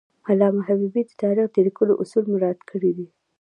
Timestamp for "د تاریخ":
1.07-1.47